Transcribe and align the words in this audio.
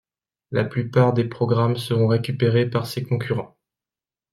La 0.49 0.63
plupart 0.63 1.13
des 1.13 1.25
programmes 1.25 1.75
seront 1.75 2.07
récupérés 2.07 2.67
par 2.67 2.87
ses 2.87 3.03
concurrents. 3.03 3.55